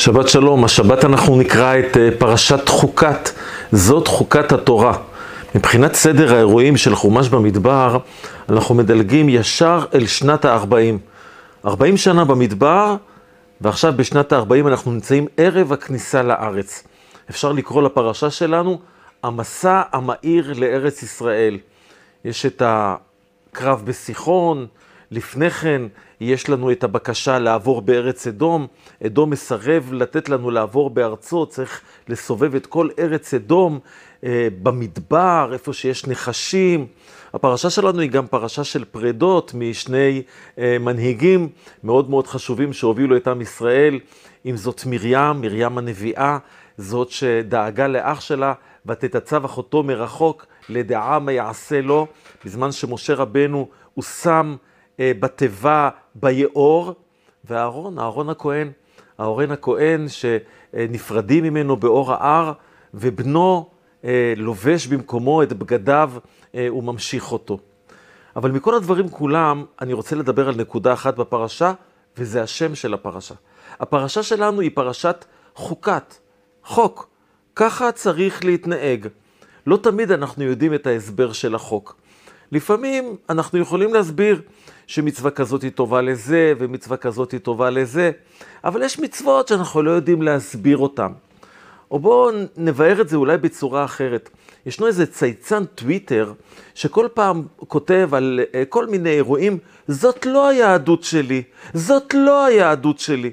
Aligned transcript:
שבת 0.00 0.28
שלום, 0.28 0.64
השבת 0.64 1.04
אנחנו 1.04 1.36
נקרא 1.36 1.78
את 1.78 1.96
אה, 1.96 2.08
פרשת 2.18 2.68
חוקת, 2.68 3.30
זאת 3.72 4.08
חוקת 4.08 4.52
התורה. 4.52 4.98
מבחינת 5.54 5.94
סדר 5.94 6.34
האירועים 6.34 6.76
של 6.76 6.94
חומש 6.94 7.28
במדבר, 7.28 7.98
אנחנו 8.48 8.74
מדלגים 8.74 9.28
ישר 9.28 9.84
אל 9.94 10.06
שנת 10.06 10.44
ה-40. 10.44 10.74
40 11.66 11.96
שנה 11.96 12.24
במדבר, 12.24 12.96
ועכשיו 13.60 13.94
בשנת 13.96 14.32
ה-40 14.32 14.66
אנחנו 14.66 14.92
נמצאים 14.92 15.26
ערב 15.36 15.72
הכניסה 15.72 16.22
לארץ. 16.22 16.82
אפשר 17.30 17.52
לקרוא 17.52 17.82
לפרשה 17.82 18.30
שלנו, 18.30 18.78
המסע 19.22 19.82
המהיר 19.92 20.52
לארץ 20.56 21.02
ישראל. 21.02 21.58
יש 22.24 22.46
את 22.46 22.62
הקרב 22.64 23.82
בסיחון, 23.84 24.66
לפני 25.10 25.50
כן 25.50 25.82
יש 26.20 26.48
לנו 26.48 26.72
את 26.72 26.84
הבקשה 26.84 27.38
לעבור 27.38 27.82
בארץ 27.82 28.26
אדום. 28.26 28.66
אדום 29.06 29.30
מסרב 29.30 29.92
לתת 29.92 30.28
לנו 30.28 30.50
לעבור 30.50 30.90
בארצו, 30.90 31.46
צריך 31.46 31.80
לסובב 32.08 32.54
את 32.54 32.66
כל 32.66 32.88
ארץ 32.98 33.34
אדום 33.34 33.78
אה, 34.24 34.48
במדבר, 34.62 35.50
איפה 35.52 35.72
שיש 35.72 36.06
נחשים. 36.06 36.86
הפרשה 37.34 37.70
שלנו 37.70 38.00
היא 38.00 38.10
גם 38.10 38.26
פרשה 38.26 38.64
של 38.64 38.84
פרדות 38.84 39.54
משני 39.54 40.22
אה, 40.58 40.76
מנהיגים 40.80 41.48
מאוד 41.84 42.10
מאוד 42.10 42.26
חשובים 42.26 42.72
שהובילו 42.72 43.16
את 43.16 43.28
עם 43.28 43.40
ישראל. 43.40 44.00
אם 44.46 44.56
זאת 44.56 44.82
מרים, 44.86 45.40
מרים 45.40 45.78
הנביאה, 45.78 46.38
זאת 46.78 47.10
שדאגה 47.10 47.86
לאח 47.86 48.20
שלה, 48.20 48.52
ותתצב 48.86 49.44
אחותו 49.44 49.82
מרחוק, 49.82 50.46
לדעה 50.68 51.18
מה 51.18 51.32
יעשה 51.32 51.80
לו, 51.80 52.06
בזמן 52.44 52.72
שמשה 52.72 53.14
רבנו 53.14 53.68
הוא 53.94 54.04
שם 54.04 54.56
בתיבה 55.00 55.88
ביאור, 56.14 56.94
ואהרון, 57.44 57.98
אהרון 57.98 58.30
הכהן, 58.30 58.70
אהרון 59.20 59.50
הכהן 59.50 60.06
שנפרדים 60.08 61.44
ממנו 61.44 61.76
באור 61.76 62.12
ההר, 62.12 62.52
ובנו 62.94 63.68
אה, 64.04 64.32
לובש 64.36 64.86
במקומו 64.86 65.42
את 65.42 65.52
בגדיו 65.52 66.12
אה, 66.54 66.74
וממשיך 66.74 67.32
אותו. 67.32 67.58
אבל 68.36 68.50
מכל 68.50 68.74
הדברים 68.74 69.08
כולם, 69.08 69.64
אני 69.80 69.92
רוצה 69.92 70.16
לדבר 70.16 70.48
על 70.48 70.54
נקודה 70.54 70.92
אחת 70.92 71.16
בפרשה, 71.16 71.72
וזה 72.16 72.42
השם 72.42 72.74
של 72.74 72.94
הפרשה. 72.94 73.34
הפרשה 73.80 74.22
שלנו 74.22 74.60
היא 74.60 74.70
פרשת 74.74 75.24
חוקת, 75.54 76.14
חוק. 76.64 77.08
ככה 77.56 77.92
צריך 77.92 78.44
להתנהג. 78.44 79.06
לא 79.66 79.76
תמיד 79.76 80.12
אנחנו 80.12 80.44
יודעים 80.44 80.74
את 80.74 80.86
ההסבר 80.86 81.32
של 81.32 81.54
החוק. 81.54 81.99
לפעמים 82.52 83.16
אנחנו 83.30 83.58
יכולים 83.58 83.94
להסביר 83.94 84.42
שמצווה 84.86 85.30
כזאת 85.30 85.62
היא 85.62 85.70
טובה 85.70 86.00
לזה, 86.00 86.52
ומצווה 86.58 86.96
כזאת 86.96 87.32
היא 87.32 87.40
טובה 87.40 87.70
לזה, 87.70 88.10
אבל 88.64 88.82
יש 88.82 88.98
מצוות 88.98 89.48
שאנחנו 89.48 89.82
לא 89.82 89.90
יודעים 89.90 90.22
להסביר 90.22 90.78
אותן. 90.78 91.12
או 91.90 91.98
בואו 91.98 92.30
נבהר 92.56 93.00
את 93.00 93.08
זה 93.08 93.16
אולי 93.16 93.38
בצורה 93.38 93.84
אחרת. 93.84 94.30
ישנו 94.66 94.86
איזה 94.86 95.06
צייצן 95.06 95.64
טוויטר 95.64 96.32
שכל 96.74 97.08
פעם 97.14 97.42
כותב 97.56 98.10
על 98.12 98.40
uh, 98.42 98.56
כל 98.68 98.86
מיני 98.86 99.10
אירועים, 99.10 99.58
זאת 99.88 100.26
לא 100.26 100.48
היהדות 100.48 101.02
שלי, 101.02 101.42
זאת 101.74 102.14
לא 102.14 102.44
היהדות 102.44 102.98
שלי. 102.98 103.30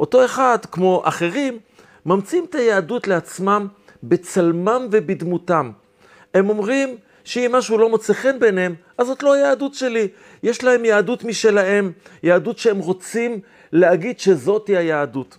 אותו 0.00 0.24
אחד, 0.24 0.58
כמו 0.72 1.02
אחרים, 1.04 1.58
ממציאים 2.06 2.44
את 2.50 2.54
היהדות 2.54 3.08
לעצמם 3.08 3.66
בצלמם 4.02 4.88
ובדמותם. 4.90 5.70
הם 6.34 6.48
אומרים, 6.48 6.96
שאם 7.26 7.52
משהו 7.52 7.78
לא 7.78 7.88
מוצא 7.88 8.12
חן 8.12 8.38
ביניהם, 8.38 8.74
אז 8.98 9.06
זאת 9.06 9.22
לא 9.22 9.32
היהדות 9.32 9.74
שלי. 9.74 10.08
יש 10.42 10.64
להם 10.64 10.84
יהדות 10.84 11.24
משלהם, 11.24 11.92
יהדות 12.22 12.58
שהם 12.58 12.78
רוצים 12.78 13.40
להגיד 13.72 14.20
שזאתי 14.20 14.76
היהדות. 14.76 15.38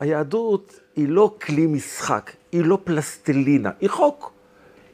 היהדות 0.00 0.80
היא 0.96 1.08
לא 1.08 1.34
כלי 1.42 1.66
משחק, 1.66 2.30
היא 2.52 2.64
לא 2.64 2.78
פלסטלינה, 2.84 3.70
היא 3.80 3.90
חוק, 3.90 4.32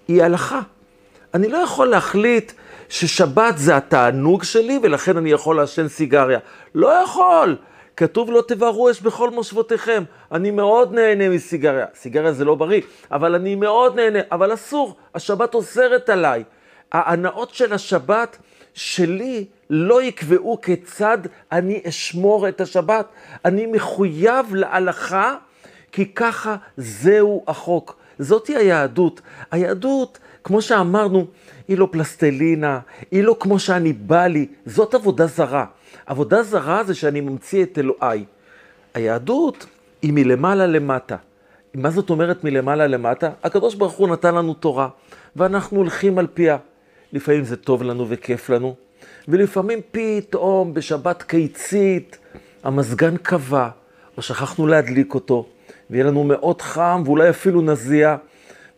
היא 0.09 0.22
הלכה. 0.22 0.61
אני 1.34 1.48
לא 1.48 1.59
יכול 1.59 1.89
להחליט 1.89 2.53
ששבת 2.88 3.59
זה 3.59 3.76
התענוג 3.76 4.43
שלי 4.43 4.78
ולכן 4.82 5.16
אני 5.16 5.31
יכול 5.31 5.56
לעשן 5.56 5.88
סיגריה. 5.88 6.38
לא 6.75 6.88
יכול. 6.88 7.56
כתוב 7.97 8.31
לא 8.31 8.43
תבערו 8.49 8.91
אש 8.91 9.01
בכל 9.01 9.31
מושבותיכם. 9.31 10.05
אני 10.33 10.51
מאוד 10.51 10.95
נהנה 10.95 11.29
מסיגריה. 11.29 11.87
סיגריה 11.95 12.33
זה 12.33 12.45
לא 12.45 12.55
בריא, 12.55 12.81
אבל 13.11 13.34
אני 13.34 13.55
מאוד 13.55 13.97
נהנה, 13.97 14.19
אבל 14.33 14.55
אסור, 14.55 14.97
השבת 15.15 15.55
אוסרת 15.55 16.09
עליי. 16.09 16.45
ההנאות 16.93 17.55
של 17.55 17.73
השבת 17.73 18.37
שלי 18.75 19.45
לא 19.71 20.03
יקבעו 20.03 20.61
כיצד 20.61 21.19
אני 21.53 21.83
אשמור 21.89 22.49
את 22.49 22.61
השבת. 22.61 23.06
אני 23.45 23.67
מחויב 23.67 24.55
להלכה, 24.55 25.37
כי 25.93 26.15
ככה 26.15 26.56
זהו 26.77 27.45
החוק. 27.47 27.97
זאתי 28.19 28.56
היהדות. 28.56 29.21
היהדות, 29.51 30.19
כמו 30.45 30.62
שאמרנו, 30.62 31.27
היא 31.69 31.79
לא 31.79 31.89
פלסטלינה, 31.91 32.79
היא 33.11 33.25
לא 33.25 33.37
כמו 33.41 33.59
שאני 33.59 33.93
בא 33.93 34.27
לי, 34.27 34.47
זאת 34.67 34.95
עבודה 34.95 35.27
זרה. 35.27 35.65
עבודה 36.07 36.43
זרה 36.43 36.84
זה 36.84 36.95
שאני 36.95 37.21
ממציא 37.21 37.62
את 37.62 37.79
אלוהי. 37.79 38.25
היהדות 38.95 39.67
היא 40.03 40.12
מלמעלה 40.12 40.67
למטה. 40.67 41.17
מה 41.75 41.91
זאת 41.91 42.11
אומרת 42.11 42.45
מלמעלה 42.45 42.87
למטה? 42.87 43.31
הקדוש 43.45 43.75
ברוך 43.75 43.93
הוא 43.93 44.09
נתן 44.09 44.35
לנו 44.35 44.55
תורה, 44.55 44.89
ואנחנו 45.37 45.77
הולכים 45.77 46.19
על 46.19 46.27
פיה. 46.35 46.56
לפעמים 47.12 47.45
זה 47.45 47.56
טוב 47.56 47.83
לנו 47.83 48.06
וכיף 48.09 48.51
לנו, 48.51 48.75
ולפעמים 49.29 49.79
פתאום 49.91 50.75
בשבת 50.75 51.23
קיצית 51.23 52.19
המזגן 52.65 53.17
כבה, 53.17 53.69
או 54.17 54.23
שכחנו 54.23 54.67
להדליק 54.67 55.15
אותו, 55.15 55.47
ויהיה 55.91 56.05
לנו 56.05 56.25
מאוד 56.25 56.62
חם 56.62 57.03
ואולי 57.06 57.31
אפילו 57.31 57.61
נזיע. 57.62 58.17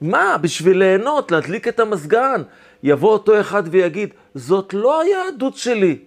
מה, 0.01 0.37
בשביל 0.41 0.79
ליהנות, 0.79 1.33
להדליק 1.33 1.69
את 1.69 1.81
המזגן? 1.81 2.43
יבוא 2.83 3.13
אותו 3.13 3.41
אחד 3.41 3.63
ויגיד, 3.71 4.15
זאת 4.35 4.75
לא 4.75 5.01
היהדות 5.01 5.57
שלי. 5.57 5.99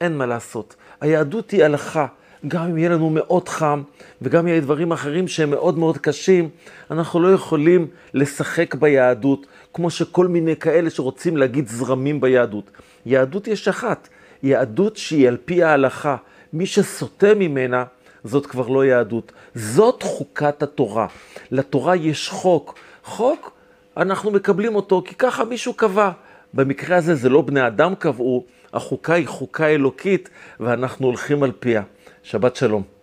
אין 0.00 0.18
מה 0.18 0.26
לעשות. 0.26 0.76
היהדות 1.00 1.50
היא 1.50 1.64
הלכה. 1.64 2.06
גם 2.48 2.62
אם 2.62 2.78
יהיה 2.78 2.88
לנו 2.88 3.10
מאוד 3.10 3.48
חם, 3.48 3.82
וגם 4.22 4.40
אם 4.40 4.48
יהיה 4.48 4.60
דברים 4.60 4.92
אחרים 4.92 5.28
שהם 5.28 5.50
מאוד 5.50 5.78
מאוד 5.78 5.98
קשים, 5.98 6.48
אנחנו 6.90 7.20
לא 7.20 7.32
יכולים 7.32 7.86
לשחק 8.14 8.74
ביהדות, 8.74 9.46
כמו 9.74 9.90
שכל 9.90 10.26
מיני 10.26 10.56
כאלה 10.56 10.90
שרוצים 10.90 11.36
להגיד 11.36 11.68
זרמים 11.68 12.20
ביהדות. 12.20 12.70
יהדות 13.06 13.48
יש 13.48 13.68
אחת, 13.68 14.08
יהדות 14.42 14.96
שהיא 14.96 15.28
על 15.28 15.36
פי 15.44 15.62
ההלכה. 15.62 16.16
מי 16.52 16.66
שסוטה 16.66 17.34
ממנה, 17.34 17.84
זאת 18.24 18.46
כבר 18.46 18.68
לא 18.68 18.84
יהדות. 18.84 19.32
זאת 19.54 20.02
חוקת 20.02 20.62
התורה. 20.62 21.06
לתורה 21.50 21.96
יש 21.96 22.28
חוק. 22.28 22.74
חוק, 23.04 23.52
אנחנו 23.96 24.30
מקבלים 24.30 24.76
אותו 24.76 25.02
כי 25.06 25.14
ככה 25.14 25.44
מישהו 25.44 25.74
קבע. 25.74 26.10
במקרה 26.54 26.96
הזה 26.96 27.14
זה 27.14 27.28
לא 27.28 27.40
בני 27.42 27.66
אדם 27.66 27.94
קבעו, 27.94 28.44
החוקה 28.76 29.14
היא 29.14 29.28
חוקה 29.28 29.66
אלוקית, 29.66 30.28
ואנחנו 30.60 31.06
הולכים 31.06 31.42
על 31.42 31.52
פיה. 31.60 31.82
שבת 32.22 32.56
שלום. 32.56 32.95